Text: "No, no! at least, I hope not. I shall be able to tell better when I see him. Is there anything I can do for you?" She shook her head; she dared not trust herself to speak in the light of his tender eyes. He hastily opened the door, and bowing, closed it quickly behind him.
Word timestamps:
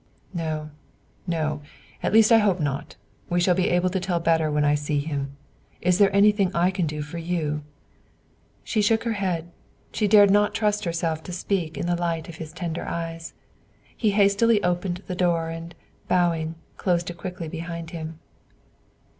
"No, 0.33 0.71
no! 1.27 1.61
at 2.01 2.11
least, 2.11 2.31
I 2.31 2.39
hope 2.39 2.59
not. 2.59 2.95
I 3.29 3.37
shall 3.37 3.53
be 3.53 3.69
able 3.69 3.91
to 3.91 3.99
tell 3.99 4.19
better 4.19 4.49
when 4.49 4.65
I 4.65 4.73
see 4.73 4.97
him. 4.99 5.37
Is 5.79 5.99
there 5.99 6.11
anything 6.11 6.49
I 6.55 6.71
can 6.71 6.87
do 6.87 7.03
for 7.03 7.19
you?" 7.19 7.61
She 8.63 8.81
shook 8.81 9.03
her 9.03 9.13
head; 9.13 9.51
she 9.91 10.07
dared 10.07 10.31
not 10.31 10.55
trust 10.55 10.85
herself 10.85 11.21
to 11.25 11.31
speak 11.31 11.77
in 11.77 11.85
the 11.85 11.93
light 11.95 12.27
of 12.27 12.37
his 12.37 12.51
tender 12.51 12.85
eyes. 12.87 13.35
He 13.95 14.09
hastily 14.09 14.63
opened 14.63 15.03
the 15.05 15.13
door, 15.13 15.49
and 15.49 15.75
bowing, 16.07 16.55
closed 16.77 17.11
it 17.11 17.17
quickly 17.19 17.47
behind 17.47 17.91
him. 17.91 18.17